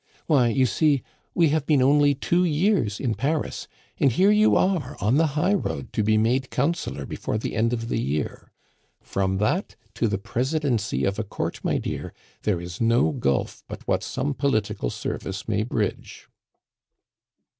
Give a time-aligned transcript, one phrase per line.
[0.25, 1.03] "Why, you see!
[1.35, 3.67] We have been only two years in Paris,
[3.99, 7.87] and here you are on the highroad to be made Councillor before the end of
[7.87, 8.51] the year.
[9.03, 13.87] From that to the Presidency of a court, my dear, there is no gulf but
[13.87, 16.27] what some political service may bridge."